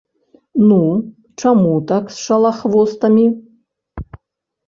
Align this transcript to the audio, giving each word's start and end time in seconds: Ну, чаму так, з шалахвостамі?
Ну, 0.67 0.79
чаму 1.41 1.73
так, 1.91 2.03
з 2.15 2.17
шалахвостамі? 2.27 3.27